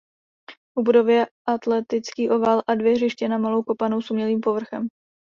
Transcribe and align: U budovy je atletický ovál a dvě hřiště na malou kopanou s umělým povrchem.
U 0.77 0.81
budovy 0.83 1.13
je 1.13 1.27
atletický 1.47 2.29
ovál 2.29 2.63
a 2.67 2.75
dvě 2.75 2.93
hřiště 2.93 3.29
na 3.29 3.37
malou 3.37 3.63
kopanou 3.63 4.01
s 4.01 4.11
umělým 4.11 4.39
povrchem. 4.41 4.87